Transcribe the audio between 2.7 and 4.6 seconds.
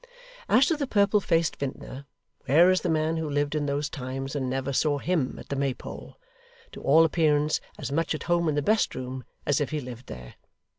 is the man who lived in those times and